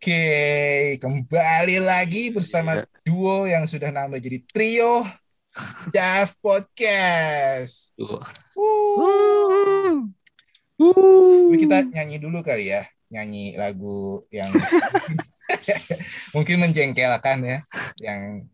[0.00, 5.04] Oke, kembali lagi bersama duo yang sudah nambah jadi trio
[5.92, 7.92] Dav Podcast.
[8.00, 8.16] Tuh.
[8.56, 10.08] Wuh.
[11.52, 14.48] Kita nyanyi dulu kali ya, nyanyi lagu yang
[16.32, 17.58] mungkin menjengkelkan ya,
[18.00, 18.48] yang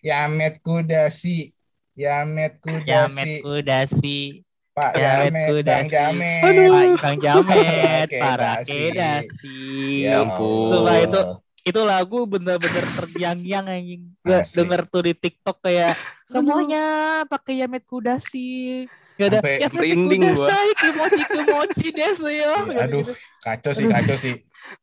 [0.00, 1.52] Yamet Kudasi,
[2.00, 4.40] Yamet Kudasi, Jamet Kudasi,
[4.78, 5.74] Pak Yamet Yamet, Kudasi.
[5.74, 6.42] Bang Jamet.
[6.42, 8.70] Pak Bang Jamet, Oke, para Dasi.
[8.70, 9.58] kedasi.
[10.06, 10.70] Ya ampun.
[10.70, 10.96] Allah.
[11.02, 11.20] itu
[11.68, 14.02] itu lagu bener-bener terdiang-yang anjing.
[14.24, 16.84] Denger tuh di TikTok kayak semuanya
[17.26, 18.86] pakai Yamet Kudasi.
[19.18, 20.30] Gak ada Sampai Yamet merinding gua.
[20.38, 22.10] Kudasai, kimochi yo.
[22.30, 22.52] Iya,
[22.86, 23.04] aduh.
[23.42, 24.34] Kacau sih, kacau sih.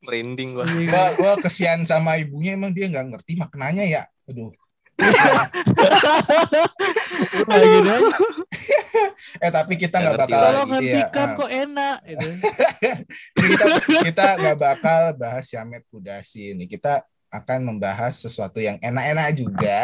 [0.04, 0.68] Merinding gua.
[0.68, 4.04] Gua, gua kesian sama ibunya emang dia nggak ngerti maknanya ya.
[4.28, 4.52] Aduh.
[7.46, 8.00] Lagi deh.
[9.44, 10.40] Eh tapi kita nggak bakal.
[10.40, 11.36] Tolong iya, hentikan ah.
[11.36, 12.28] kok enak gitu.
[13.36, 13.66] kita
[14.08, 16.66] kita nggak bakal bahas Yamet Kudasi ini.
[16.66, 19.80] Kita akan membahas sesuatu yang enak-enak juga,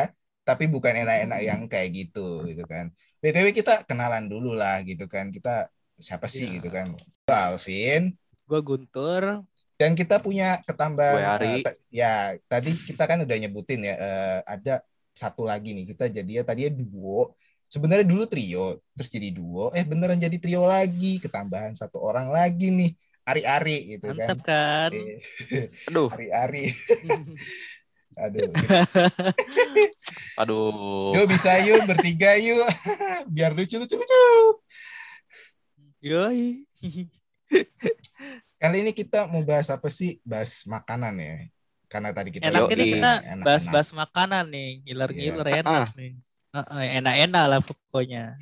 [0.48, 2.90] tapi bukan enak-enak yang kayak gitu gitu kan.
[3.22, 5.30] BTW kita kenalan dulu lah gitu kan.
[5.30, 5.68] Kita
[6.00, 6.54] siapa sih Iya.
[6.62, 6.96] gitu kan.
[7.28, 9.46] Gua Alvin Gue Guntur.
[9.80, 11.54] dan kita punya ketambahan Gue Ari.
[11.64, 12.14] eh, ya
[12.46, 14.84] tadi kita kan udah nyebutin ya eh, ada
[15.22, 17.38] satu lagi nih kita jadinya tadinya duo.
[17.72, 19.70] Sebenarnya dulu trio terus jadi duo.
[19.78, 22.92] Eh beneran jadi trio lagi ketambahan satu orang lagi nih.
[23.22, 24.34] Ari-Ari gitu kan.
[24.34, 24.90] Mantap kan?
[24.98, 26.74] Eh, Aduh, Ari-Ari.
[28.26, 28.52] Aduh.
[30.42, 31.16] Aduh.
[31.16, 32.66] yuk bisa yuk bertiga yuk.
[33.36, 34.26] Biar lucu lucu lucu.
[36.02, 36.66] Yoi.
[38.58, 40.18] kali ini kita mau bahas apa sih?
[40.26, 41.36] Bahas makanan ya
[41.92, 42.88] karena tadi kita nih Yoi.
[42.96, 46.12] kita bahas-bahas makanan nih, ngiler-ngiler enak nih.
[46.52, 48.40] Heeh, enak-enak lah pokoknya.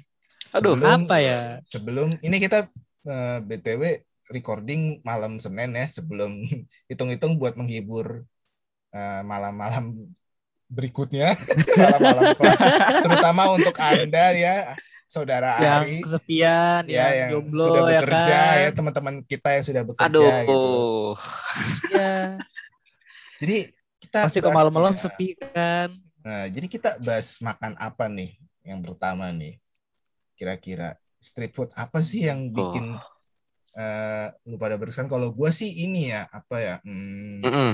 [0.51, 0.77] Aduh.
[0.77, 1.41] Sebelum- Apa ya?
[1.63, 2.69] sebelum ini kita
[3.03, 3.81] eh, btw
[4.29, 6.29] recording malam senin ya sebelum
[6.89, 8.21] hitung-hitung buat menghibur
[8.89, 9.97] eh, malam-malam
[10.67, 11.33] berikutnya
[11.81, 12.37] malam-malam
[13.01, 18.37] terutama untuk anda ya saudara Yang Ari kesepian, ya yang, yang jomblo sudah ya bekerja
[18.37, 18.61] kan.
[18.61, 20.29] ya teman-teman kita yang sudah bekerja Aduh.
[20.45, 20.61] gitu
[21.89, 22.37] Ya,
[23.39, 23.57] jadi
[23.99, 25.01] kita Masih ke bahas- malam-malam ya.
[25.01, 25.89] sepi kan.
[26.19, 29.57] Nah, jadi kita bahas makan apa nih yang pertama nih
[30.35, 32.95] kira-kira street food apa sih yang bikin
[33.71, 37.71] eh lu pada berkesan kalau gua sih ini ya apa ya hmm, Mm-mm.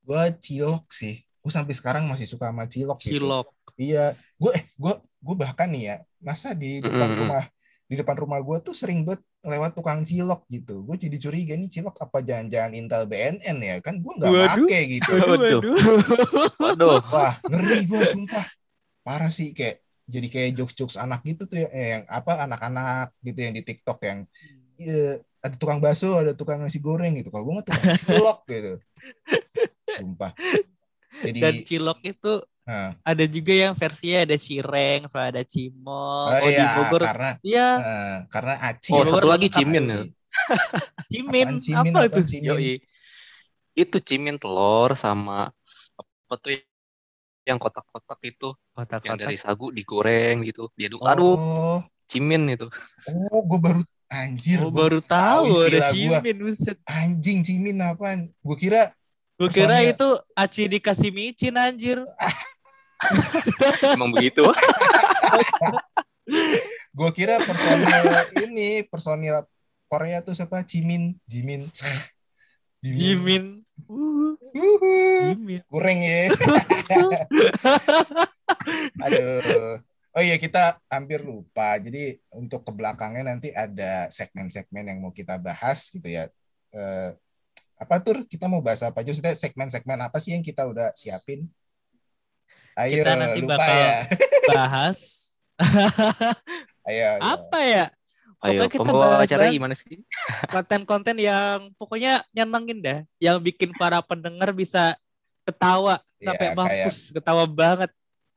[0.00, 3.20] gua cilok sih gue sampai sekarang masih suka sama cilok gitu.
[3.20, 3.46] Cilok.
[3.76, 7.20] iya gue eh gue gue bahkan nih ya masa di depan Mm-mm.
[7.20, 7.44] rumah
[7.84, 10.80] di depan rumah gue tuh sering banget lewat tukang cilok gitu.
[10.82, 13.76] Gue jadi curiga nih cilok apa jangan-jangan Intel BNN ya?
[13.84, 15.10] Kan gue nggak make gitu.
[15.20, 15.60] Waduh.
[16.58, 16.98] Waduh.
[17.12, 18.46] wah ngeri gue sumpah.
[19.04, 23.38] Parah sih kayak jadi kayak jokes-jokes anak gitu tuh ya eh, yang apa anak-anak gitu
[23.40, 24.18] yang di TikTok yang
[24.80, 27.28] eh, ada tukang bakso ada tukang nasi goreng gitu.
[27.28, 28.72] Kalau gue mah tukang cilok gitu.
[30.00, 30.32] Sumpah.
[31.20, 32.32] Jadi Dan cilok itu
[32.66, 36.28] nah, ada juga yang versinya ada cireng, sama ada cimol.
[36.28, 39.10] oh, Oh, di iya, Bogor, karena iya, eh, karena aci Oh, ya.
[39.12, 39.98] satu lagi cimin ya.
[41.10, 41.48] cimin.
[41.64, 42.20] Cimin, Apa apaan itu?
[42.30, 42.44] cimin?
[42.48, 42.72] Yoi.
[43.82, 45.50] Itu cimin telur sama
[46.00, 46.50] apa tuh
[47.48, 48.46] yang kotak-kotak itu
[49.06, 49.20] yang Kotak-kotak.
[49.20, 50.62] dari sagu digoreng gitu.
[50.78, 51.00] Diaduk.
[51.00, 51.34] oh, Aduh,
[52.10, 52.66] cimin itu.
[53.08, 53.80] oh gue baru
[54.12, 56.18] anjir Oh, gua baru tahu ada gua.
[56.22, 56.78] cimin, buset.
[56.86, 58.80] anjing cimin apaan gue kira
[59.34, 60.06] Gue kira itu
[60.38, 61.98] aci dikasih micin anjir.
[63.94, 64.44] Emang begitu.
[66.94, 68.06] gue kira personil
[68.48, 69.44] ini personil
[69.90, 70.62] Korea tuh siapa?
[70.64, 71.68] Jimin Jimin.
[72.80, 73.64] Jimin.
[73.88, 75.34] Uh, Uhuh.
[75.34, 75.60] Jimin.
[75.66, 76.30] kurang ya.
[79.04, 79.80] Aduh.
[80.14, 81.74] Oh iya kita hampir lupa.
[81.82, 86.30] Jadi untuk ke belakangnya nanti ada segmen-segmen yang mau kita bahas gitu ya.
[86.70, 87.10] Eh,
[87.74, 88.22] apa tur?
[88.22, 89.10] Kita mau bahas apa aja?
[89.10, 91.50] Maksudnya segmen-segmen apa sih yang kita udah siapin
[92.76, 93.94] ayo Kita nanti lupa bakal- ya
[94.50, 95.00] Bahas
[96.84, 97.20] ayo, ayo.
[97.20, 97.84] apa ya?
[98.44, 100.04] Ayo, Pokoknya kita pembawa bahas- acara gimana sih?
[100.46, 104.92] konten-konten yang pokoknya nyenengin dah, yang bikin para pendengar bisa
[105.42, 107.90] ketawa Iya, sampai kayak- mampus, ketawa banget.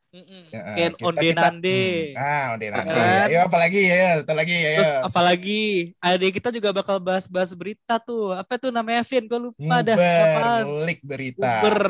[0.08, 0.48] Mm-mm.
[0.48, 1.80] Ya, Kayak kita- onde kita- nande.
[2.08, 3.28] hmm, ah onde nande Kan?
[3.28, 5.62] ayo apalagi ya satu lagi ya Terus apalagi
[6.00, 8.32] adik kita juga bakal bahas-bahas berita tuh.
[8.32, 9.28] Apa tuh namanya Vin?
[9.28, 9.94] Gue lupa dah.
[9.94, 10.64] Nguber, Apaan?
[10.64, 11.84] ngulik berita Uber.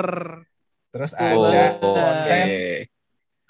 [0.98, 1.78] Terus Oh, ada oke.
[1.78, 2.46] konten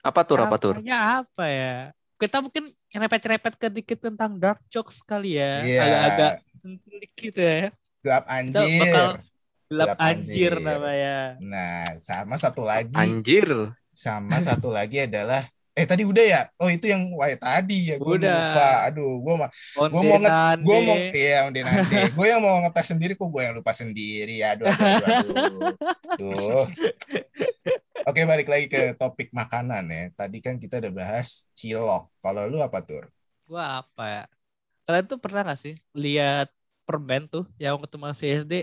[0.03, 0.39] Apa tur?
[0.39, 0.75] Apa tur?
[0.77, 1.75] Namanya apa ya?
[2.17, 5.63] Kita mungkin nyerepet-nyerepet ke dikit tentang dark jokes kali ya.
[5.63, 5.81] Iya.
[5.81, 6.31] Agak-agak
[6.97, 7.55] dikit ya.
[7.99, 9.07] gelap Kita anjir bakal
[9.67, 10.53] gelap Gelap anjir, anjir.
[10.59, 11.17] namanya.
[11.44, 13.47] nah sama satu lagi Anjir.
[13.91, 15.44] sama satu lagi adalah
[15.77, 16.41] Eh tadi udah ya?
[16.57, 17.95] Oh itu yang wah tadi ya.
[18.01, 18.33] Gue Udah.
[18.33, 18.68] lupa.
[18.89, 20.33] Aduh, gue mah Onde Gua mau nge-
[20.65, 21.95] gue mau iya udah nanti.
[22.18, 24.41] gue yang mau ngetes sendiri kok gue yang lupa sendiri.
[24.41, 25.74] Aduh, aduh, aduh, aduh.
[26.18, 26.62] Tuh.
[28.09, 30.03] Oke balik lagi ke topik makanan ya.
[30.18, 32.09] Tadi kan kita udah bahas cilok.
[32.25, 33.06] Kalau lu apa tuh?
[33.45, 34.23] Gua apa ya?
[34.88, 36.47] Kalian tuh pernah gak sih lihat
[36.88, 38.53] permen tuh yang waktu masih SD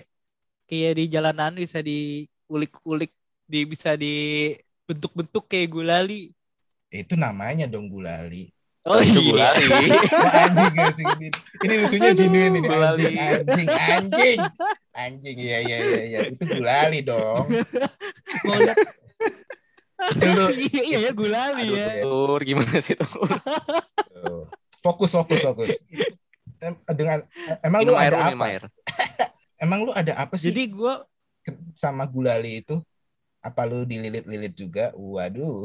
[0.67, 3.13] kayak di jalanan bisa diulik-ulik,
[3.45, 6.33] di bisa dibentuk-bentuk kayak gulali.
[6.95, 8.55] Itu namanya dong gulali.
[8.87, 9.51] Oh itu iya.
[9.57, 9.67] gulali.
[10.25, 11.09] Wah, anjing, anjing.
[11.09, 11.29] Ini,
[11.65, 14.39] ini lucunya genuine ini anjing, anjing, anjing.
[14.95, 16.19] Anjing, iya iya iya iya.
[16.31, 17.45] Itu gulali dong.
[18.47, 18.87] Mau lihat-
[20.15, 21.87] Itu lu iya, iya ya gulali Aduh, ya.
[22.05, 23.09] Tur, gimana sih tuh?
[23.09, 24.45] Tuh.
[24.85, 25.73] Fokus, fokus, fokus.
[26.61, 27.25] Em- Dengan
[27.65, 28.45] emang lu air, ada apa?
[28.47, 28.63] air.
[29.65, 31.09] Emang lu ada apa sih Jadi gua
[31.73, 32.85] sama gulali itu?
[33.41, 34.93] Apa lu dililit-lilit juga?
[34.93, 35.65] Waduh,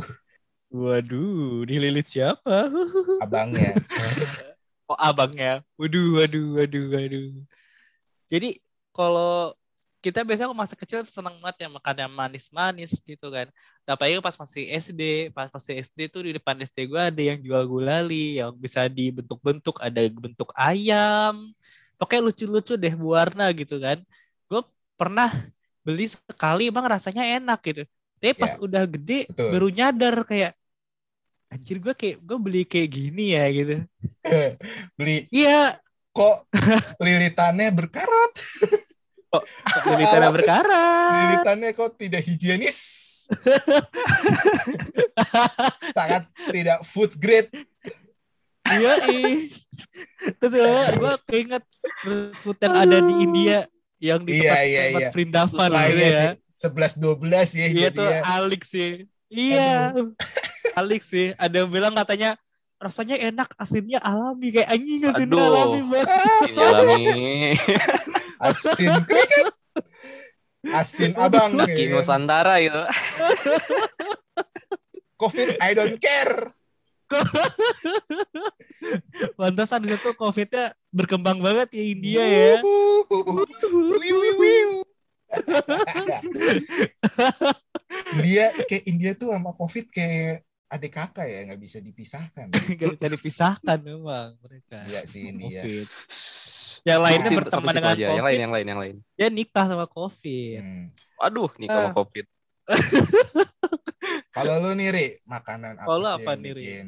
[0.70, 2.70] waduh, dililit siapa?
[3.26, 3.74] abangnya.
[4.90, 5.62] Oh abangnya.
[5.78, 7.30] Waduh, waduh, waduh, waduh.
[8.30, 8.58] Jadi
[8.94, 9.54] kalau
[10.00, 13.52] kita biasanya masa kecil senang banget ya makan yang manis-manis gitu kan.
[13.84, 17.64] Tapi pas masih SD, pas masih SD tuh di depan SD gue ada yang jual
[17.68, 21.52] gulali yang bisa dibentuk-bentuk, ada bentuk ayam.
[22.00, 24.00] Pokoknya lucu-lucu deh warna gitu kan.
[24.48, 24.64] Gue
[24.96, 25.30] pernah
[25.84, 27.84] beli sekali emang rasanya enak gitu.
[28.20, 29.50] Tapi pas Ya, udah gede betul.
[29.52, 30.52] baru nyadar kayak
[31.50, 33.76] anjir gue kayak gue beli kayak gini ya gitu.
[34.98, 35.78] Beli Iya,
[36.10, 36.46] kok
[37.04, 38.32] lilitannya berkarat?
[39.30, 39.44] kok
[39.86, 41.14] lilitannya berkarat.
[41.22, 42.80] Lilitannya kok tidak higienis?
[45.98, 47.50] Sangat tidak food grade.
[48.66, 49.50] Iya, ih.
[50.38, 51.64] Terus gue gue keinget
[52.62, 53.58] yang ada di India
[53.98, 55.10] yang di Iya, tempat, iya, tempat iya.
[55.12, 56.22] Perindavan Nah, gitu iya ya.
[56.22, 56.30] sih.
[56.60, 57.24] 11 12
[57.56, 58.20] ya Iya tuh jadinya.
[58.36, 58.90] Alik sih.
[59.30, 59.94] Iya.
[60.80, 61.36] Alik sih.
[61.36, 62.40] Ada yang bilang katanya
[62.80, 65.52] rasanya enak, asinnya alami kayak anjing asinnya Aduh.
[65.52, 66.08] alami banget.
[66.56, 67.04] Alami.
[68.40, 69.52] Asin kriket.
[70.72, 71.60] Asin abang.
[71.60, 72.00] Laki ya kan?
[72.00, 72.84] Nusantara itu.
[75.20, 76.56] Covid I don't care.
[79.40, 82.62] Pantesan itu Covid-nya berkembang banget ya India ya.
[84.00, 84.84] India
[88.70, 92.48] kayak India tuh sama Covid kayak adik kakak ya nggak bisa dipisahkan.
[92.80, 94.86] Gak bisa dipisahkan memang mereka.
[94.86, 95.66] Iya sih India.
[95.66, 95.88] Covid.
[96.86, 98.00] Yang lainnya Sampai berteman dengan aja.
[98.00, 98.96] Yang lain, Covid, yang lain, yang lain.
[99.18, 100.62] dia nikah sama Covid.
[100.62, 100.86] Hmm.
[101.20, 101.94] Aduh, nih sama Ah.
[101.98, 102.26] COVID.
[104.30, 106.88] Kalau lu nih Ri, makanan apa lu sih apa yang nih, bikin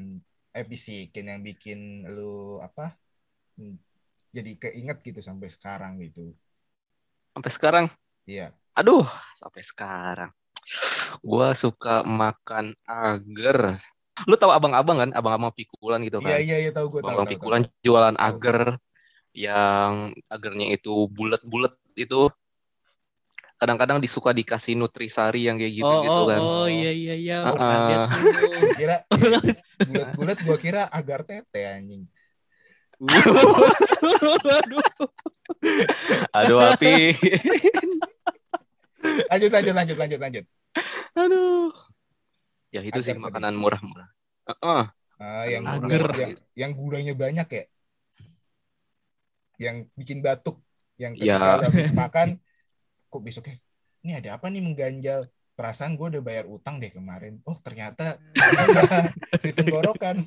[0.52, 2.96] eh bisikin yang bikin lu apa?
[3.58, 3.76] hmm,
[4.32, 6.32] Jadi keinget gitu sampai sekarang gitu.
[7.34, 7.86] Sampai sekarang.
[8.24, 8.56] Iya.
[8.72, 9.04] Aduh,
[9.36, 10.32] sampai sekarang.
[11.22, 13.82] Gua suka makan agar.
[14.30, 15.10] Lu tahu abang-abang kan?
[15.16, 16.40] Abang-abang pikulan gitu Iya kan?
[16.44, 17.10] iya iya tahu gue tahu.
[17.10, 17.74] Abang tahu, pikulan tahu.
[17.86, 18.28] jualan Tahu.
[18.30, 18.58] agar
[19.32, 22.28] yang agarnya itu bulat-bulat itu
[23.56, 26.40] kadang-kadang disuka dikasih nutrisari yang kayak gitu oh, gitu oh, kan.
[26.42, 27.38] oh, iya iya iya.
[27.46, 28.10] Ah.
[28.10, 28.74] tuh.
[28.74, 28.96] Kira
[29.88, 32.10] bulat-bulat gua kira agar tete anjing.
[33.02, 34.82] Waduh.
[36.42, 37.14] Aduh api.
[39.04, 40.46] Lanjut lanjut lanjut lanjut lanjut.
[41.14, 41.72] Aduh.
[42.72, 43.26] Ya itu sih Agar tadi.
[43.28, 44.10] makanan murah-murah.
[44.48, 44.84] Heeh.
[45.22, 45.82] Ah, yang Agar.
[46.02, 47.64] gulanya, yang, yang gulanya banyak ya.
[49.60, 50.58] Yang bikin batuk.
[50.98, 51.62] Yang ketika Ya.
[51.62, 52.28] habis makan,
[53.08, 53.58] kok besoknya,
[54.02, 55.28] ini ada apa nih mengganjal?
[55.52, 57.38] Perasaan gue udah bayar utang deh kemarin.
[57.46, 58.18] Oh ternyata
[59.46, 60.26] di tenggorokan.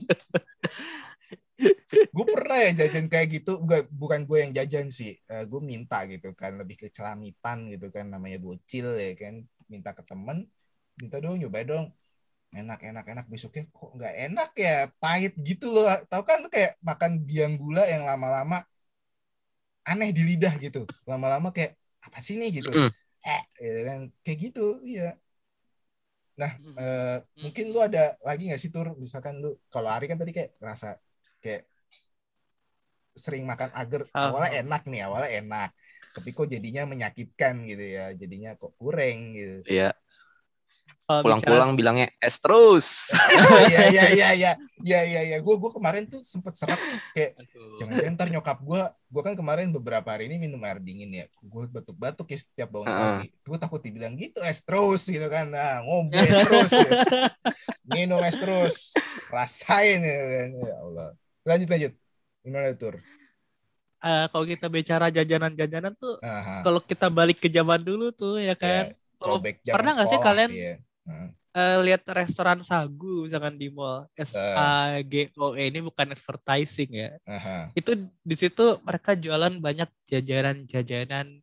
[2.54, 3.50] Pernah ya jajan kayak gitu.
[3.66, 5.18] Gua- bukan gue yang jajan sih.
[5.26, 6.54] Eh, gue minta gitu kan.
[6.60, 8.06] Lebih ke celamitan gitu kan.
[8.14, 9.42] Namanya bocil ya kan.
[9.66, 10.46] Minta ke temen.
[11.02, 11.86] Minta dong nyoba dong
[12.54, 16.78] enak enak enak besoknya kok nggak enak ya pahit gitu loh tahu kan lu kayak
[16.86, 18.62] makan biang gula yang lama-lama
[19.90, 21.74] aneh di lidah gitu lama-lama kayak
[22.06, 22.90] apa sih nih gitu Mm.
[23.26, 25.18] eh gitu kan kayak gitu iya
[26.38, 30.30] nah eh, mungkin lu ada lagi nggak sih tur misalkan lu kalau Ari kan tadi
[30.30, 30.94] kayak rasa
[31.42, 31.73] kayak
[33.14, 34.28] sering makan agar Ah.
[34.28, 35.70] awalnya enak nih awalnya enak.
[36.12, 39.66] Tapi kok jadinya menyakitkan gitu ya jadinya kok kurang gitu.
[39.66, 39.90] Iya,
[41.04, 43.10] pulang-pulang bicara- bilangnya es terus.
[43.66, 44.52] Iya iya iya iya.
[44.80, 45.36] Iya iya iya.
[45.38, 46.78] Gue gue kemarin tuh sempet serak
[47.12, 47.34] kayak
[47.76, 51.26] jangan-jangan ntar nyokap gue gue kan kemarin beberapa hari ini minum air dingin ya.
[51.40, 53.00] Gue batuk-batuk ya setiap bangun Heeh.
[53.18, 53.28] pagi.
[53.42, 55.50] Gue takut dibilang gitu es terus gitu kan.
[55.50, 56.90] Nah ngobrol es terus ya.
[57.94, 58.76] minum es terus.
[59.28, 60.14] Rasain ya,
[60.48, 61.10] ya Allah.
[61.42, 61.92] Lanjut lanjut
[62.44, 63.00] gimana tur
[64.04, 66.60] Eh, kalau kita bicara jajanan-jajanan tuh, Aha.
[66.60, 70.08] kalau kita balik ke zaman dulu tuh ya kan, Ya, kalau throwback zaman pernah nggak
[70.12, 70.74] sih kalian iya.
[71.08, 71.28] Heeh.
[71.56, 76.90] eh, lihat restoran sagu misalkan di mall S A G O E ini bukan advertising
[76.92, 77.16] ya.
[77.24, 77.72] Aha.
[77.72, 81.40] Itu di situ mereka jualan banyak jajanan-jajanan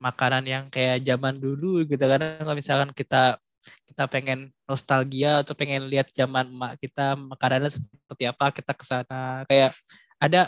[0.00, 3.36] makanan yang kayak zaman dulu gitu kan kalau misalkan kita
[3.86, 9.44] kita pengen nostalgia atau pengen lihat zaman emak kita makanannya seperti apa kita ke sana
[9.46, 9.70] kayak
[10.24, 10.38] ada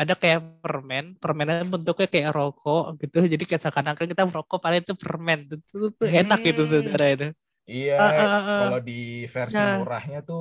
[0.00, 4.94] ada kayak permen permennya bentuknya kayak rokok gitu jadi kayak seakan-akan kita merokok padahal itu
[5.02, 6.72] permen itu, itu, itu enak gitu Hmm.
[6.72, 7.26] saudara itu
[7.70, 8.46] Iya, Ah, ah, ah.
[8.58, 8.92] kalau di
[9.34, 9.78] versi Nah.
[9.78, 10.40] murahnya tuh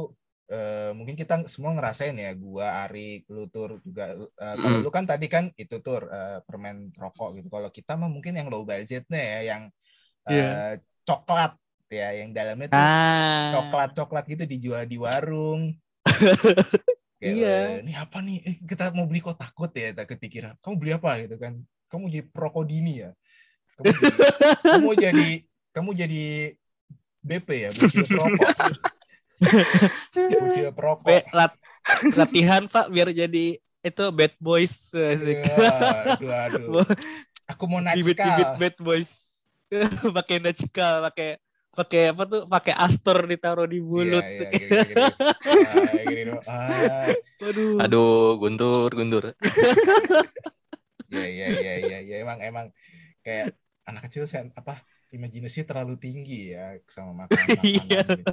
[0.51, 4.03] eh, mungkin kita semua ngerasain ya, gua Ari, lu tur juga.
[4.19, 4.83] eh, kalau Mm.
[4.83, 7.47] lu kan tadi kan itu tur eh, permen rokok gitu.
[7.55, 9.63] Kalau kita mah mungkin yang low budgetnya ya, yang
[10.29, 10.81] eh, Iya.
[11.07, 11.51] coklat
[11.99, 15.61] ya, yang dalamnya tuh nah coklat-coklat gitu dijual di warung.
[17.21, 17.53] Kayak, Iya.
[17.53, 18.37] eh, ini apa nih?
[18.41, 20.57] Eh, kita mau beli kok takut ya, takut dikira.
[20.57, 21.53] Kamu beli apa gitu kan?
[21.85, 23.11] Kamu jadi prokodini ya?
[23.77, 24.09] Kamu jadi,
[24.65, 25.29] kamu jadi
[25.71, 26.25] kamu jadi
[27.21, 28.49] BP ya, bocil perokok.
[30.41, 31.05] bocil perokok.
[31.05, 31.59] Pe- lat-
[32.17, 34.89] latihan pak biar jadi itu bad boys.
[34.93, 35.45] Iya,
[36.17, 36.85] aduh, aduh.
[37.53, 38.57] Aku mau bibit-bibit natskal.
[38.57, 39.11] bad boys
[40.17, 41.29] pakai najkal pakai
[41.71, 45.03] pakai apa tuh pakai astor ditaruh di mulut Iya, iya, gini, gini.
[45.71, 46.43] Ah, gini dong.
[46.45, 47.07] Ah,
[47.39, 47.75] Waduh.
[47.83, 49.23] Aduh, guntur, guntur.
[51.11, 52.65] Iya iya iya iya ya, emang emang
[53.19, 53.51] kayak
[53.83, 54.79] anak kecil sen apa
[55.11, 57.99] imajinasi terlalu tinggi ya sama makanan Iya.
[58.15, 58.31] gitu.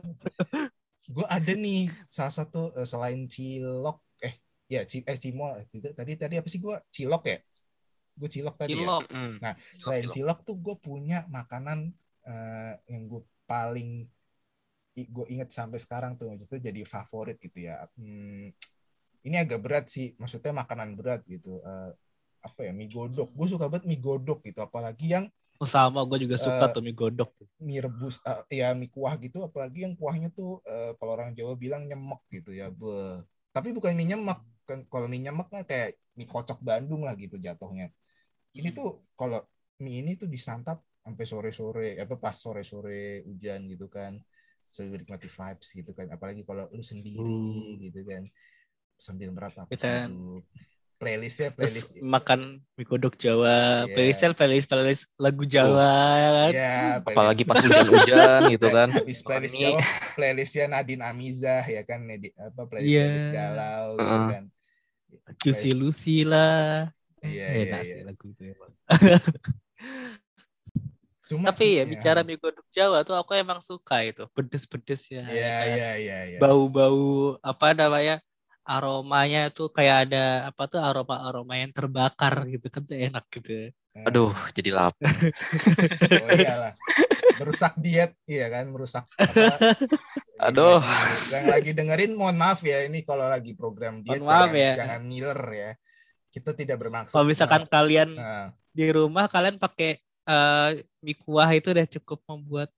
[1.11, 4.35] Gue ada nih salah satu eh, selain cilok eh
[4.71, 7.39] ya ci, eh cimol itu tadi tadi apa sih gue cilok ya
[8.19, 9.03] gue cilok tadi ya Cilok.
[9.11, 9.33] Mm.
[9.43, 10.15] Nah, Cilok, selain cilok.
[10.15, 11.79] cilok tuh gue punya makanan
[12.29, 13.91] eh, yang gue paling
[14.99, 17.87] gue inget sampai sekarang tuh itu jadi favorit gitu ya.
[17.95, 18.51] Hmm,
[19.27, 21.61] ini agak berat sih maksudnya makanan berat gitu.
[21.63, 21.91] Eh,
[22.47, 23.29] apa ya mie godok.
[23.37, 25.27] Gue suka banget mie godok gitu apalagi yang
[25.63, 27.31] Oh, sama gue juga suka Eh, tuh mie godok
[27.67, 29.39] mie rebus eh, ya mie kuah gitu.
[29.49, 33.23] Apalagi yang kuahnya tuh eh, kalau orang Jawa bilang nyemek gitu ya Beuh.
[33.55, 37.37] tapi bukan mie nyemek kan kalau mie nyemek mah kayak mie kocok Bandung lah gitu
[37.47, 37.85] jatuhnya.
[38.59, 38.79] Ini Hmm.
[38.79, 39.39] tuh kalau
[39.85, 44.21] mie ini tuh disantap sampai sore-sore apa pas sore-sore hujan gitu kan.
[44.69, 46.13] Sambil nikmati vibes gitu kan.
[46.13, 47.81] Apalagi kalau lu sendiri Uh.
[47.81, 48.29] gitu kan.
[48.97, 50.45] Sambil meratapi Kita- hidup.
[50.99, 52.41] Playlistnya terus playlist makan
[52.75, 53.87] mie godok Jawa.
[53.87, 53.95] Iya.
[53.95, 58.89] playlistnya playlist playlist lagu Jawa ya kan ya Apalagi pas hujan-hujan gitu kan.
[58.91, 59.81] habis playlist Ini- Jawa
[60.19, 62.03] playlistnya Nadine Amizah ya kan?
[62.03, 63.03] Nedi- apa playlist Iya.
[63.15, 64.27] playlist galau gitu Heeh.
[64.27, 64.45] kan.
[65.39, 66.91] Juicy Lucy lah.
[67.23, 67.79] Iya, iya, iya.
[67.87, 68.73] sih lagu itu emang.
[71.29, 71.85] Cuma tapi ya iya.
[71.85, 76.39] bicara mie godok Jawa tuh aku emang suka itu pedes-pedes ya Iya, iya, iya, iya.
[76.41, 78.25] bau-bau apa namanya
[78.65, 84.15] aromanya tuh kayak ada apa tuh aroma-aroma yang terbakar gitu kan tuh enak gitu Nah,
[84.15, 85.11] Aduh, jadi lapar.
[86.23, 86.73] Oh iyalah.
[87.39, 89.59] Merusak diet, iya kan, merusak apa?
[90.47, 90.79] Aduh.
[91.35, 94.73] Yang lagi, dengerin mohon maaf ya ini kalau lagi program diet Mohon maaf jangan, ya.
[94.79, 95.71] jangan ngiler ya.
[96.31, 97.11] Kita tidak bermaksud.
[97.11, 100.69] kalau misalkan kalian Nah, di rumah kalian pakai eh,
[101.01, 102.69] mie kuah itu udah cukup membuat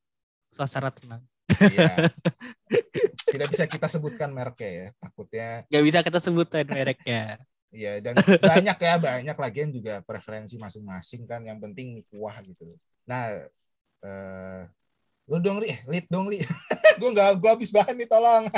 [0.55, 1.23] suasana tenang
[1.67, 1.91] iya.
[3.31, 7.39] Tidak bisa kita sebutkan mereknya ya, takutnya nggak bisa kita sebutin mereknya
[7.71, 12.67] Iya dan banyak ya banyak lagian juga preferensi masing-masing kan yang penting mie kuah gitu.
[13.07, 13.47] Nah,
[14.03, 14.63] eh
[15.31, 16.43] lu dong li, lip dong li.
[16.99, 18.51] gue nggak gue habis bahan nih tolong.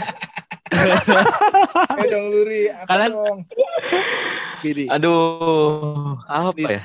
[2.00, 3.38] eh dong lu Ri, apa Kalian- dong?
[4.64, 6.82] gini Aduh, apa ya?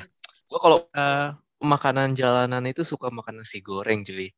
[0.52, 4.30] Gua kalau eh, makanan jalanan itu suka makan nasi goreng, cuy.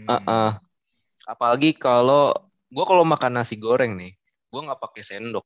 [0.00, 0.08] Hmm.
[0.08, 0.50] Heeh.
[1.28, 2.32] Apalagi kalau
[2.72, 4.16] gua kalau makan nasi goreng nih,
[4.48, 5.44] gua nggak pakai sendok.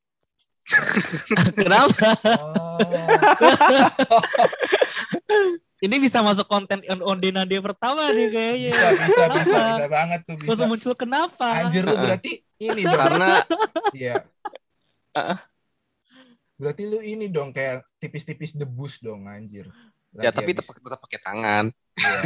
[1.60, 2.80] kenapa Oh.
[5.84, 9.60] ini bisa masuk konten on onde Nadia pertama nih kayaknya bisa bisa bisa Kenapa?
[9.76, 10.48] bisa banget tuh bisa.
[10.48, 12.96] Langsung muncul kenapa Anjir lu berarti ini dong.
[12.96, 13.44] Karena
[14.00, 14.16] Iya.
[15.12, 15.38] Heeh.
[16.56, 19.68] Berarti lu ini dong kayak tipis-tipis debus dong anjir.
[20.16, 21.64] Ya tapi habis- tetap tetap pakai tangan.
[21.98, 22.22] Iya.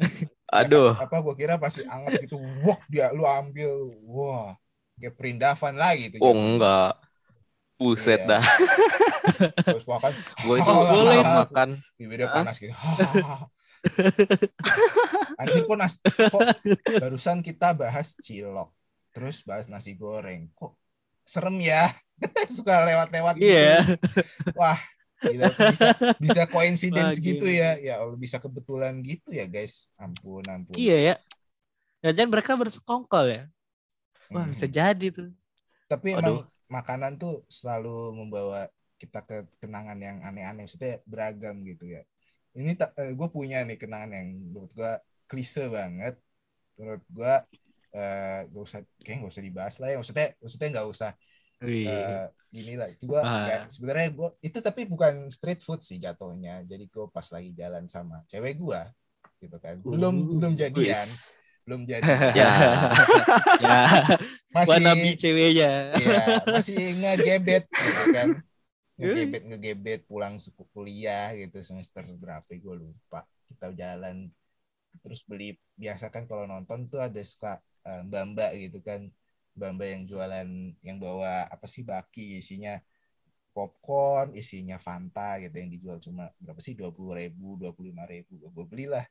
[0.50, 4.56] Aduh, apa gua kira pasti anget gitu wok dia lu ambil wah
[4.98, 6.98] kayak perindavan lagi gitu oh enggak.
[7.78, 8.28] Buset Iya.
[8.36, 8.44] dah.
[9.64, 12.34] terus makan Gue itu Boleh makan bibirnya Hah?
[12.42, 12.74] panas gitu
[15.40, 16.40] anjir kok nas kok
[17.00, 18.70] barusan kita bahas cilok
[19.10, 20.76] terus bahas nasi goreng kok
[21.24, 21.88] serem ya
[22.52, 23.48] suka lewat-lewat gitu.
[23.48, 23.80] iya
[24.52, 24.76] wah
[25.20, 27.76] gila, bisa bisa coincidence Wah, gitu ya.
[27.76, 29.86] ya Allah bisa kebetulan gitu ya guys.
[30.00, 30.74] Ampun ampun.
[30.74, 31.14] Iya ya.
[32.00, 33.42] Jangan mereka bersekongkol ya.
[34.32, 34.52] Wah Hmm.
[34.54, 35.28] bisa jadi tuh.
[35.90, 36.22] Tapi Waduh.
[36.22, 36.38] emang
[36.70, 42.04] makanan tuh selalu membawa kita ke kenangan yang aneh-aneh maksudnya beragam gitu ya.
[42.54, 42.74] Ini
[43.14, 44.92] gue punya nih kenangan yang menurut gue
[45.26, 46.18] klise banget.
[46.78, 47.44] Menurut gua
[47.90, 49.96] eh gak usah kayak gak usah dibahas lah ya.
[49.98, 51.10] Maksudnya maksudnya nggak usah
[51.60, 53.30] Eh gini lah itu gua Ah.
[53.46, 57.86] nggak- sebenarnya gua itu tapi bukan street food sih jatuhnya jadi gua pas lagi jalan
[57.86, 58.90] sama cewek gua
[59.38, 61.08] gitu kan belum Uh, belum jadian
[61.68, 62.50] belum jadian Ya.
[63.62, 63.78] ya,
[64.50, 65.70] masih wannabe ceweknya.
[65.94, 68.28] Iya, masih ngegebet gitu kan.
[69.00, 73.22] Ngegebet ngegebet pulang suku kuliah gitu semester berapa gue lupa.
[73.46, 74.28] Kita jalan
[75.00, 79.06] terus beli biasa kan kalau nonton tuh ada suka eh, mbak-mbak gitu kan.
[79.60, 80.48] Mbak-mbak yang jualan
[80.80, 82.80] yang bawa apa sih baki isinya
[83.52, 88.08] popcorn, isinya Fanta gitu yang dijual cuma berapa sih dua puluh ribu, dua puluh lima
[88.08, 88.40] ribu.
[88.40, 89.04] Gue belilah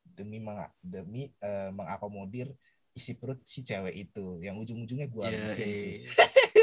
[0.00, 2.48] demi meng- demi eh, mengakomodir
[2.90, 6.10] isi perut si cewek itu yang ujung-ujungnya gue Iya, habisin sih iya.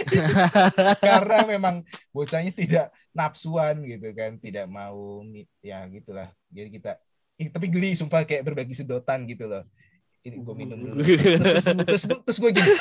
[1.07, 1.75] karena memang
[2.11, 5.23] bocahnya tidak nafsuan gitu kan tidak mau
[5.63, 6.91] ya gitulah jadi kita
[7.39, 9.63] ih, tapi geli sumpah kayak berbagi sedotan gitu loh
[10.27, 10.99] ini gue minum dulu
[11.39, 12.71] terus terus, terus, terus gue gini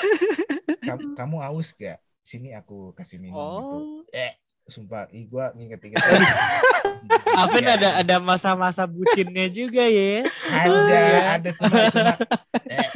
[0.87, 4.33] kamu, kamu haus gak sini aku kasih minum gitu Oh, eh
[4.65, 5.99] sumpah ih gue nginget-inget
[7.39, 7.75] Afin Iya.
[7.77, 10.27] ada ada masa-masa bucinnya juga ya.
[10.49, 11.21] ada Oh, iya.
[11.35, 12.13] ada cuma cuma
[12.67, 12.89] eh.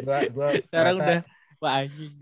[0.00, 2.12] gua gua Sekarang ternyata- udah wah anjing.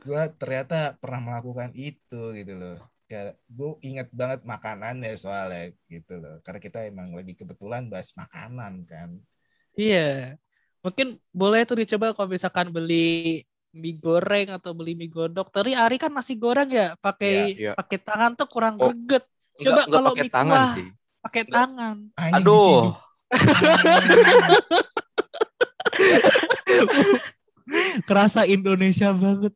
[0.00, 2.78] gue ternyata pernah melakukan itu gitu loh
[3.10, 8.86] kayak gue inget banget makanannya soalnya gitu loh karena kita emang lagi kebetulan bahas makanan
[8.86, 9.18] kan
[9.78, 10.34] Iya.
[10.82, 15.46] Mungkin boleh tuh dicoba kalau misalkan beli mie goreng atau beli mie godok.
[15.54, 17.72] Tadi Ari kan nasi goreng ya pakai Iya, iya.
[17.78, 19.22] pakai tangan tuh kurang Oh, greget.
[19.60, 20.88] Coba enggak kalau pakai tangan sih.
[21.22, 21.96] Pakai tangan.
[22.16, 22.98] Anjing Aduh.
[28.08, 29.54] Kerasa Indonesia banget.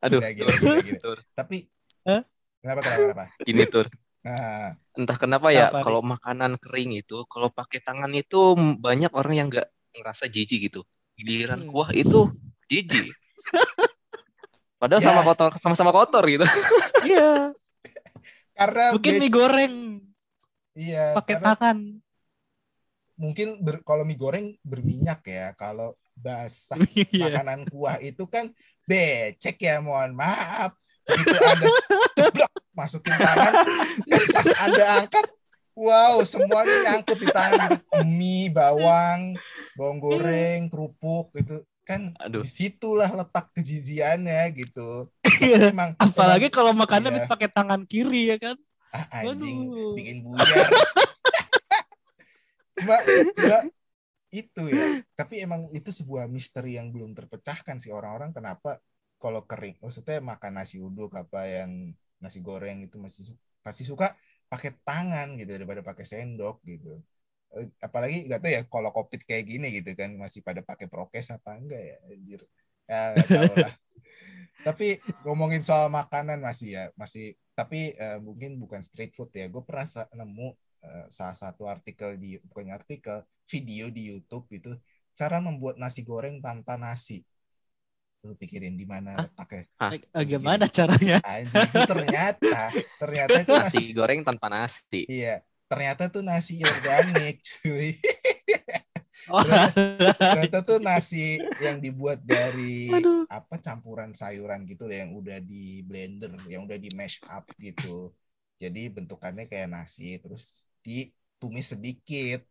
[0.00, 0.20] Aduh.
[0.24, 1.20] Gila, gila, gila, gila.
[1.34, 1.68] Tapi
[2.06, 2.22] Hah?
[2.66, 3.86] Kenapa kenapa kenapa Gini tur.
[4.26, 8.36] nah, Entah kenapa ya Kenapa, kalau makanan kering itu, kalau pakai tangan itu
[8.76, 10.82] banyak orang yang nggak ngerasa jijik gitu.
[11.14, 11.70] Giliran Hmm.
[11.70, 12.34] kuah itu
[12.66, 13.14] jijik.
[14.82, 15.06] Padahal Ya.
[15.06, 16.42] sama kotor, sama-sama kotor gitu.
[17.06, 17.54] Iya.
[18.52, 19.74] karena Mungkin mie goreng
[20.74, 21.78] iya pakai karena tangan.
[23.14, 26.76] mungkin ber- kalau mie goreng berminyak ya kalau basah
[27.12, 27.30] Iya.
[27.36, 28.48] makanan kuah itu kan
[28.84, 30.72] becek ya mohon maaf
[31.04, 31.66] begitu anda
[32.16, 33.52] ceblok masukin tangan
[34.30, 35.26] pas anda angkat
[35.72, 38.04] wow semuanya nyangkut di tangan gitu.
[38.04, 39.34] mie bawang
[39.74, 42.42] bawang goreng kerupuk gitu kan Aduh.
[42.42, 45.70] di situlah letak kejijiannya gitu Iya.
[45.70, 47.16] emang Apalagi kalau makannya Iya.
[47.20, 48.56] bisa pakai tangan kiri ya kan.
[48.90, 49.92] ah, anjing Waduh.
[49.94, 50.66] bikin buyar
[52.76, 52.96] cuma,
[53.32, 53.58] cuma
[54.28, 58.80] itu ya tapi emang itu sebuah misteri yang belum terpecahkan sih orang-orang kenapa
[59.16, 63.30] kalau kering maksudnya makan nasi uduk apa yang nasi goreng itu masih
[63.62, 64.10] masih suka
[64.50, 66.98] pakai tangan gitu daripada pakai sendok gitu.
[67.54, 71.30] Eh, apalagi gak tahu ya kalau covid kayak gini gitu kan masih pada pakai prokes
[71.30, 72.40] apa enggak ya anjir.
[72.86, 73.74] Ya nggak tahu lah.
[74.66, 74.86] Tapi
[75.22, 79.88] ngomongin soal makanan masih ya masih tapi eh, mungkin bukan street food ya gue pernah
[80.12, 80.48] nemu
[80.84, 84.76] eh, salah satu artikel di bukan artikel video di YouTube itu
[85.16, 87.24] cara membuat nasi goreng tanpa nasi
[88.28, 89.64] lu pikirin di mana letaknya?
[89.92, 91.18] Eh, eh, gimana caranya?
[91.26, 95.04] anjing ternyata ternyata itu nasi Nasi goreng tanpa nasi.
[95.10, 97.98] iya ternyata tuh nasi organik cuy
[99.28, 99.42] Oh,
[100.22, 103.26] ternyata tuh nasi yang dibuat dari Aduh.
[103.26, 108.14] apa campuran sayuran gitu loh yang udah di blender yang udah di mash up gitu
[108.62, 112.46] jadi bentukannya kayak nasi terus ditumis sedikit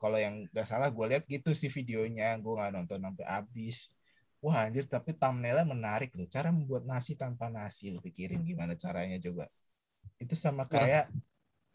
[0.00, 3.76] kalau yang nggak salah gue lihat gitu sih videonya gue nggak nonton sampai habis
[4.38, 6.26] wah anjir tapi thumbnailnya menarik loh.
[6.30, 9.50] Cara membuat nasi tanpa nasi lu pikirin gimana caranya coba.
[10.18, 11.10] Itu sama kayak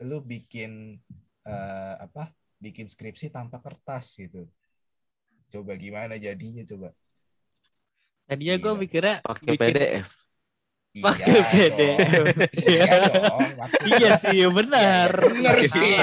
[0.04, 1.00] lu bikin
[1.44, 4.48] eh, apa bikin skripsi tanpa kertas gitu.
[5.52, 6.90] Coba gimana jadinya coba.
[8.24, 10.08] Tadinya gue mikirnya Pakai bikin PDF.
[10.94, 12.26] Pakai iya PDF.
[12.30, 12.38] dong.
[12.64, 13.98] Iya dong maksudnya.
[14.00, 15.10] Iya sih, benar.
[15.12, 15.94] Iya, benar Pakai sih.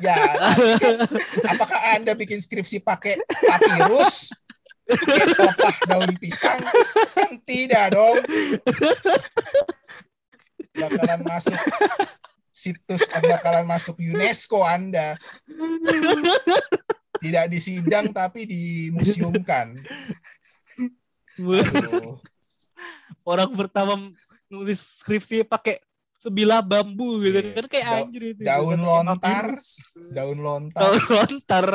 [0.00, 0.16] ya
[1.52, 4.32] apakah anda bikin skripsi pakai papirus
[4.86, 6.60] pelepah daun pisang
[7.14, 8.20] kan tidak dong
[10.74, 11.60] bakalan masuk
[12.50, 15.16] situs bakalan masuk UNESCO anda
[17.18, 19.80] tidak disidang tapi dimuseumkan
[21.34, 22.22] Aduh.
[23.24, 23.98] Orang pertama
[24.46, 25.82] nulis skripsi pakai
[26.20, 27.52] sebilah bambu gitu Iya.
[27.52, 28.40] kan kayak Da- anjir itu.
[28.40, 29.46] daun lontar
[30.08, 31.66] daun lontar Daun lontar.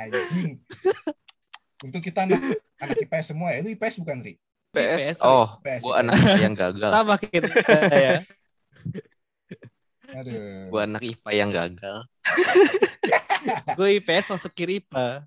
[0.00, 0.62] anjing
[1.80, 2.40] untuk kita anak
[2.76, 4.34] anak IPS semua ya itu IPS bukan Ri
[4.70, 4.98] PS.
[5.02, 5.18] PS.
[5.26, 6.90] Oh, PS, gua anak yang gagal.
[6.94, 7.50] Sama kita
[7.90, 8.22] ya.
[10.14, 10.70] Aduh.
[10.70, 11.96] Gua anak IPA yang gagal.
[13.74, 15.26] Gue IPS masuk kiri IPA.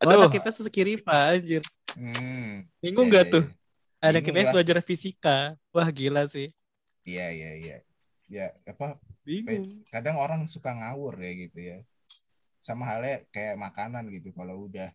[0.00, 1.62] Oh, Aduh, anak IPS masuk kiri IPA, anjir.
[1.92, 2.64] Hmm.
[2.78, 3.44] Bingung Iya, gak iya, tuh?
[3.98, 4.54] Anak Bingung IPS lah.
[4.56, 5.38] belajar fisika.
[5.74, 6.48] Wah, gila sih.
[7.02, 7.76] Iya, iya, iya.
[8.28, 9.84] Ya, apa Bingung.
[9.88, 11.78] kadang orang suka ngawur ya gitu ya.
[12.60, 14.30] Sama halnya kayak makanan gitu.
[14.36, 14.92] Kalau udah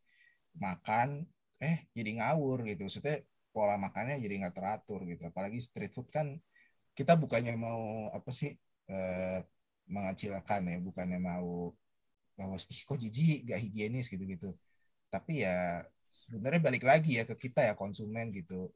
[0.58, 1.26] makan,
[1.62, 2.86] eh jadi ngawur gitu.
[2.88, 3.22] Maksudnya
[3.54, 5.22] pola makannya jadi nggak teratur gitu.
[5.30, 6.38] Apalagi street food kan
[6.98, 8.54] kita bukannya mau apa sih
[8.90, 9.40] eh,
[9.90, 11.74] mengecilkan ya, bukannya mau
[12.34, 14.58] bahwa "Ih, kok jijik, gak higienis gitu-gitu.
[15.14, 18.74] Tapi ya sebenarnya balik lagi ya ke kita ya konsumen gitu.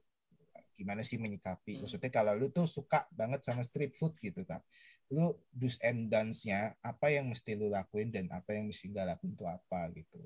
[0.78, 1.78] Gimana sih menyikapi?
[1.78, 1.82] Hmm.
[1.86, 4.62] Maksudnya kalau lu tuh suka banget sama street food gitu kan
[5.08, 9.40] lu do's and don'ts-nya apa yang mesti lu lakuin dan apa yang mesti nggak lakuin
[9.40, 10.20] itu apa gitu.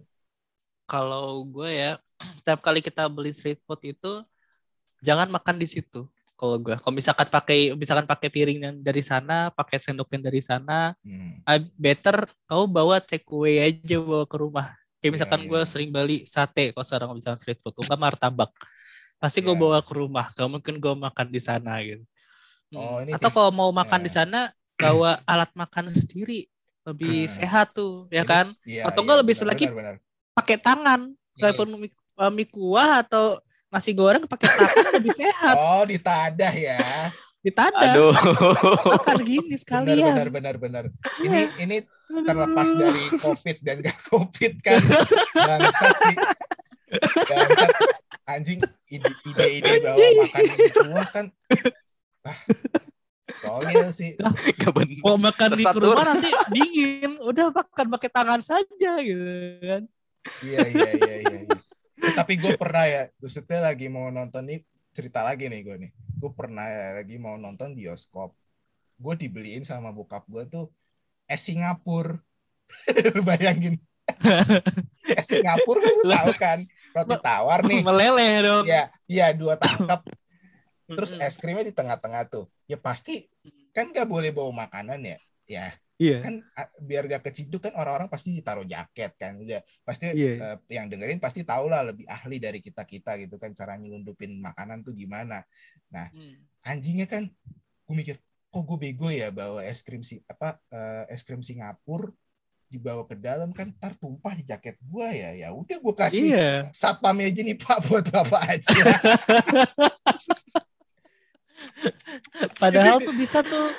[0.92, 1.92] Kalau gue ya,
[2.44, 4.12] setiap kali kita beli street food itu
[5.00, 6.04] jangan makan di situ.
[6.36, 10.42] Kalau gue, kalau misalkan pakai misalkan pakai piring yang dari sana, pakai sendok yang dari
[10.44, 11.40] sana, Hmm.
[11.48, 14.68] ah, better kau bawa take away aja bawa ke rumah.
[15.00, 15.70] Kayak misalkan Iya, gue iya.
[15.70, 18.52] sering beli sate kalau sekarang misalkan street food, enggak martabak.
[19.16, 19.62] Pasti gue Iya.
[19.62, 20.26] bawa ke rumah.
[20.34, 22.04] Gak mungkin gue makan di sana gitu.
[22.74, 22.78] Hmm.
[22.82, 24.06] Oh, ini Atau kalau mau makan ya.
[24.06, 24.40] di sana
[24.76, 26.50] bawa alat makan sendiri
[26.82, 27.34] lebih Hmm.
[27.38, 28.50] sehat tuh, ya kan?
[28.66, 29.96] Iya, Atau iya, nggak lebih benar, lagi benar, benar.
[30.32, 31.12] Pakai tangan.
[31.36, 35.56] Walaupun mie, eh, mie kuah atau nasi goreng pakai tangan lebih sehat.
[35.56, 37.10] Oh, ditadah ya.
[37.42, 37.92] Ditadah.
[37.92, 38.14] aduh.
[38.94, 40.14] Makan gini Benar, sekalian.
[40.14, 40.84] benar, benar, benar.
[41.18, 41.26] Iya.
[41.26, 42.28] Ini ini Aduh.
[42.28, 44.84] terlepas dari covid dan gak covid kan
[45.32, 46.16] bangsat sih
[47.24, 47.70] bangsat
[48.28, 51.26] anjing ide- ide-ide bahwa makan ini kuah kan
[52.22, 52.38] ah
[53.42, 54.20] tolil sih
[54.54, 55.00] Gak bener.
[55.00, 57.16] Mau makan di rumah nanti dingin.
[57.18, 59.24] Udah makan pakai tangan saja gitu
[59.64, 59.82] kan.
[60.46, 61.58] Iya iya iya iya iya.
[62.18, 64.60] tapi gue pernah ya maksudnya lagi mau nonton nih
[64.92, 65.92] cerita lagi nih gue nih.
[66.20, 68.36] Gue pernah ya, lagi mau nonton bioskop.
[69.02, 70.68] Gue dibeliin sama bokap gue tuh
[71.26, 72.20] es Singapura
[73.16, 73.80] lu bayangin.
[75.12, 76.60] Es Singapura kan lu tahu kan?
[76.92, 77.82] Roti tawar nih.
[77.84, 78.64] Meleleh dong.
[78.68, 80.04] ya iya dua tangkap
[80.92, 82.46] terus es krimnya di tengah-tengah tuh.
[82.68, 83.32] Ya pasti
[83.72, 85.18] kan gak boleh bawa makanan ya?
[85.48, 85.66] Ya
[86.02, 86.18] Iya.
[86.20, 90.58] kan a- biar gak keciduk kan orang-orang pasti ditaruh jaket kan udah pasti Iya.
[90.58, 94.34] eh, yang dengerin pasti tahu lah lebih ahli dari kita kita gitu kan cara nyelundupin
[94.36, 95.46] makanan tuh gimana
[95.94, 96.42] Hmm.
[96.64, 97.30] anjingnya kan
[97.86, 98.16] gue mikir
[98.48, 102.10] kok gue bego ya bawa es krim si apa eh, es krim Singapura
[102.66, 106.52] dibawa ke dalam kan ntar tumpah di jaket gue ya ya udah gue kasih Iya.
[106.72, 108.82] satpamnya aja nih pak buat bapak aja
[112.62, 113.70] Padahal tuh bisa tuh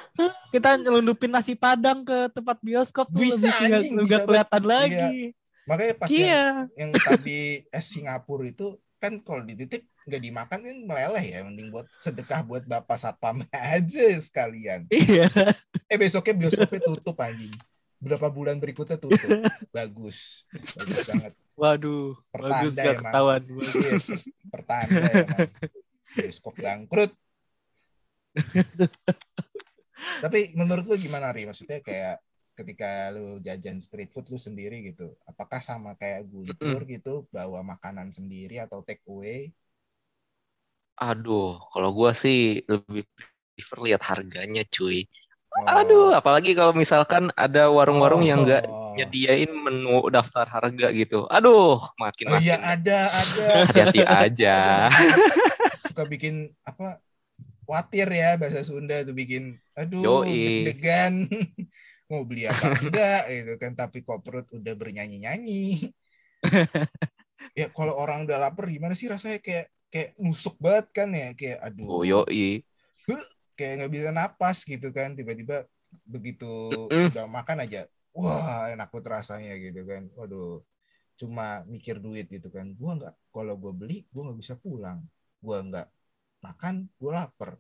[0.49, 4.73] kita nyelundupin nasi padang ke tempat bioskop tuh Bisa, lebih, nggak- bisa kelihatan banget.
[4.91, 5.15] lagi.
[5.63, 6.45] makanya pas yang, Iya.
[6.81, 11.87] yang tadi es Singapura itu kan kalau dititip nggak dimakan kan meleleh ya mending buat
[11.97, 15.31] sedekah buat bapak satpam aja sekalian Iya.
[15.85, 17.55] eh besoknya bioskopnya tutup anjing
[17.97, 19.23] berapa bulan berikutnya tutup
[19.71, 20.43] bagus
[20.75, 23.05] bagus banget Waduh, Pertanda bagus gak emang.
[23.05, 23.43] ketahuan.
[23.45, 23.93] Iya,
[24.49, 25.49] pertanda emang
[26.13, 27.13] bioskop bangkrut
[30.25, 32.17] tapi menurut lu gimana Ri maksudnya kayak
[32.53, 38.13] ketika lu jajan street food lu sendiri gitu apakah sama kayak Guntur gitu bawa makanan
[38.13, 39.53] sendiri atau take away
[41.03, 43.03] Aduh, kalau gua sih lebih
[43.57, 45.09] prefer lihat harganya, cuy.
[45.51, 45.67] Oh.
[45.67, 48.95] Aduh, apalagi kalau misalkan ada warung-warung yang nggak Oh.
[48.97, 51.27] nyediain menu daftar harga gitu.
[51.33, 54.57] Aduh, makin Oh makin iya ada ada hati-hati aja.
[55.75, 57.01] suka bikin apa
[57.67, 61.27] khawatir ya bahasa Sunda tuh bikin aduh deg-degan.
[62.11, 65.91] Mau beli apa enggak gitu kan tapi kok perut udah bernyanyi-nyanyi.
[67.59, 69.43] Ya kalau orang udah lapar gimana sih rasanya?
[69.43, 72.01] Kayak kayak nusuk banget kan ya kayak aduh.
[72.01, 72.63] Oh, yoi.
[73.59, 75.69] kayak nggak bisa napas gitu kan tiba-tiba
[76.09, 76.49] begitu
[76.89, 77.85] udah makan aja
[78.17, 80.09] wah enak banget rasanya gitu kan.
[80.17, 80.63] Waduh
[81.19, 82.73] cuma mikir duit gitu kan.
[82.77, 85.05] Gua nggak kalau gua beli gua nggak bisa pulang.
[85.43, 85.89] Gua nggak
[86.43, 87.57] makan gua lapar.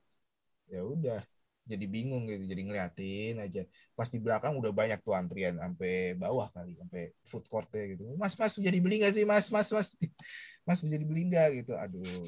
[0.68, 1.22] Ya udah
[1.62, 3.62] jadi bingung gitu jadi ngeliatin aja.
[3.94, 8.04] Pas di belakang udah banyak tuh antrian sampai bawah kali sampai food courtnya gitu.
[8.18, 9.24] Mas mas jadi beli nggak sih?
[9.24, 9.88] Mas mas mas.
[10.66, 11.72] Mas jadi beli nggak gitu.
[11.78, 12.26] Aduh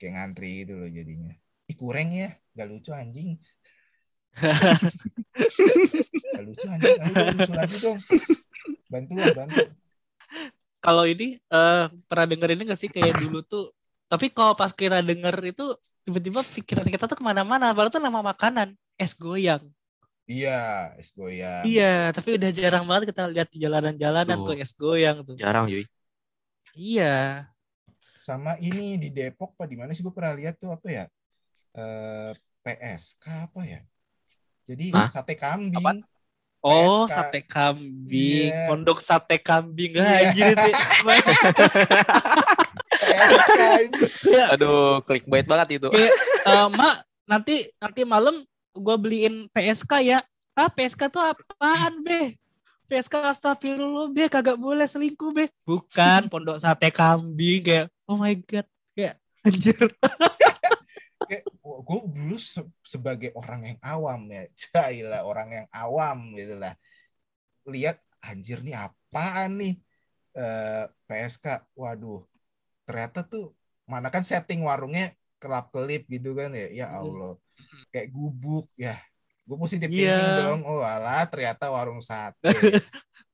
[0.00, 1.34] kayak ngantri gitu loh jadinya.
[1.68, 3.36] Ih kurang ya gak lucu anjing.
[6.30, 7.98] Gak lucu anjing dong, lucu lagi dong.
[8.88, 9.64] Bantu lah bantu.
[10.80, 13.74] Kalau ini eh pernah denger ini gak sih kayak dulu tuh
[14.10, 15.62] tapi kalau pas kira denger itu
[16.02, 19.62] tiba-tiba pikiran kita tuh ke mana-mana padahal tuh nama makanan es goyang
[20.26, 24.46] iya es goyang iya tapi udah jarang banget kita lihat di jalanan-jalanan Tuh.
[24.50, 25.86] tuh es goyang tuh Jarang, Yuy.
[26.74, 27.46] iya
[28.18, 31.04] sama ini di Depok pak di mana sih gue pernah lihat tuh apa ya
[31.78, 33.80] eh PSK apa ya
[34.60, 35.10] Jadi Hah?
[35.10, 35.82] sate kambing.
[35.82, 35.98] Apaan?
[36.62, 37.10] Oh, PSK.
[37.10, 38.70] sate kambing, Iya.
[38.70, 40.30] pondok sate kambing Iya.
[40.30, 40.70] anjir itu.
[43.00, 45.88] Kayak Aduh, clickbait banget itu.
[45.88, 46.12] kayak
[46.46, 48.44] eh, Mak, nanti nanti malam
[48.76, 50.18] gua beliin PSK ya.
[50.52, 52.36] Ah, PSK tuh apaan, Be?
[52.90, 55.46] PSK astagfirullah, Be, kagak boleh selingkuh, Be.
[55.62, 58.66] Bukan pondok sate kambing kayak oh my god,
[58.98, 59.14] kayak
[59.46, 59.78] anjir.
[61.30, 66.74] Kayak, gue dulu se- sebagai orang yang awam ya, Cailah orang yang awam gitu lah.
[67.70, 69.74] Lihat anjir nih apaan nih
[70.34, 71.70] eh, PSK.
[71.78, 72.26] Waduh,
[72.90, 73.54] ternyata tuh
[73.86, 76.66] mana kan setting warungnya kelap kelip gitu kan ya.
[76.74, 77.38] Ya Allah,
[77.88, 78.98] kayak gubuk ya.
[79.46, 80.42] Gue positif thinking Iya.
[80.42, 80.60] dong.
[80.62, 82.50] Oh alah, ternyata warung sate.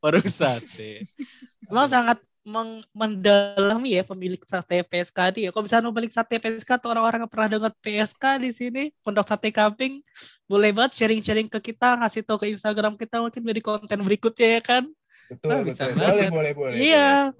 [0.04, 1.08] Warung sate.
[1.68, 5.50] Emang sangat meng- mendalami ya pemilik sate PSK ini ya.
[5.50, 9.50] Kalau misalnya pemilik sate PSK atau orang-orang yang pernah dengar PSK di sini, Pondok Sate
[9.50, 9.98] Kambing,
[10.46, 14.62] boleh banget sharing-sharing ke kita, ngasih tahu ke Instagram kita mungkin dari konten berikutnya ya
[14.62, 14.84] kan.
[15.26, 15.98] Betul, Ah, bisa betul.
[15.98, 16.30] banget.
[16.30, 16.76] Boleh, boleh, boleh.
[16.78, 17.34] iya.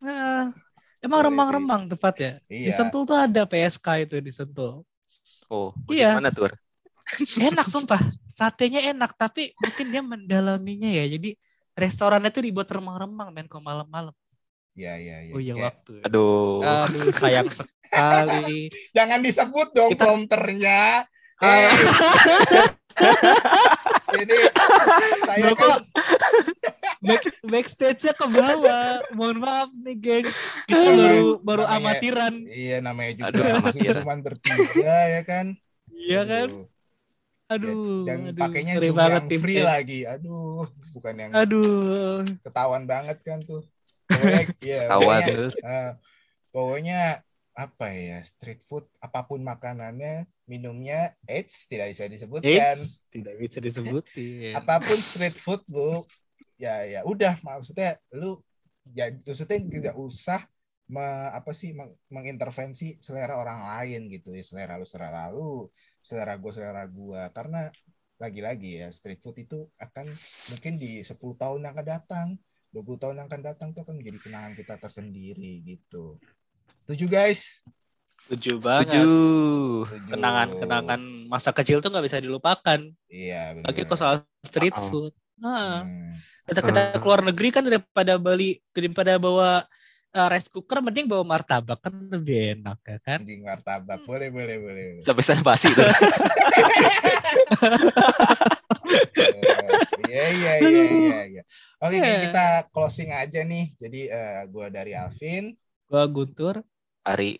[0.00, 0.54] Nah,
[0.98, 2.32] emang Boleh remang-remang tepat ya.
[2.46, 2.66] Iya.
[2.66, 4.82] Di Sentul tuh ada PSK itu di Sentul.
[5.48, 6.18] Oh, Iya.
[6.18, 6.50] Mana tuh?
[7.40, 8.04] Enak sumpah.
[8.28, 11.08] Satenya enak tapi mungkin dia mendalaminya ya.
[11.08, 11.32] Jadi
[11.72, 14.12] restorannya tuh dibuat remang-remang men kok malam-malam.
[14.78, 15.32] Iya, iya, iya.
[15.34, 15.92] Oh iya Kayak- waktu.
[16.04, 16.60] Aduh.
[16.62, 18.68] Aduh sayang sekali.
[18.96, 21.02] Jangan disebut dong Kita- prompternya.
[21.38, 21.70] Ah.
[22.98, 24.18] Eh.
[24.18, 24.34] Jadi
[25.22, 25.78] saya Loh, kan kok
[27.00, 29.02] back, backstage-nya ke bawah.
[29.10, 30.36] Mohon maaf nih, gengs.
[30.64, 32.34] Kita baru baru Namanya- amatiran.
[32.46, 34.02] iya namanya juga Aduh, amatiran.
[34.02, 35.46] cuma bertiga ya kan.
[35.88, 36.48] Iya kan?
[36.48, 36.64] Aduh.
[37.48, 38.04] Aduh.
[38.04, 39.64] Dan aduh, pakainya Zoom banget yang tim free T.
[39.64, 40.00] lagi.
[40.04, 42.20] Aduh, bukan yang Aduh.
[42.42, 43.64] ketahuan banget kan tuh.
[44.04, 45.00] Pokoknya iya, Kawan.
[45.00, 45.90] pokoknya, eh,
[46.50, 47.00] pokoknya
[47.52, 53.58] apa ya street food apa pun makanannya minumnya eits tidak bisa disebutkan Eits, tidak bisa
[53.66, 54.54] disebutin.
[54.54, 56.06] apa pun street food lu
[56.58, 58.42] ya ya udah maksudnya lu
[58.90, 60.42] ya maksudnya tidak usah
[60.90, 65.70] me- apa sih meng- mengintervensi selera orang lain gitu ya selera lu selera lu
[66.02, 67.70] selera gue selera gua karena
[68.18, 70.10] lagi-lagi ya street food itu akan
[70.50, 72.28] mungkin di 10 tahun yang akan datang
[72.74, 76.18] 20 tahun yang akan datang tuh akan menjadi kenangan kita tersendiri gitu
[76.82, 77.62] setuju guys
[78.28, 78.92] Setuju banget.
[78.92, 79.08] Setuju.
[79.88, 80.10] Setuju.
[80.12, 81.00] Kenangan-kenangan
[81.32, 82.76] masa kecil tuh nggak bisa dilupakan.
[83.08, 84.84] iya benar Lagi kok soal street Uh-uh.
[84.92, 85.12] food.
[85.38, 86.14] Nah, Hmm.
[86.46, 87.00] kita kita Uh.
[87.00, 89.62] keluar negeri kan daripada beli daripada bawa
[90.10, 93.20] uh, rice cooker mending bawa martabak kan lebih enak ya kan.
[93.22, 95.04] anjing martabak boleh boleh boleh boleh.
[95.06, 95.86] Sampai sana basi tuh.
[100.08, 101.42] Iya iya iya iya iya.
[101.78, 103.76] Oke kayaknya kita closing aja nih.
[103.76, 105.54] Jadi eh, gua dari Alvin.
[105.86, 106.64] Gua Guntur.
[107.04, 107.38] Ari.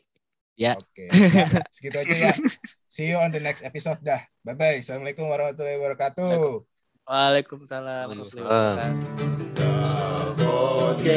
[0.58, 1.06] Oke.
[1.12, 2.32] Ya, segitu aja ya.
[2.92, 4.20] See you on the next episode dah.
[4.42, 4.78] Bye bye.
[4.82, 6.77] Assalamualaikum warahmatullahi wabarakatuh.
[7.08, 8.12] Waalaikumsalam.
[8.12, 9.00] Waalaikumsalam.
[10.36, 11.16] Waalaikumsalam.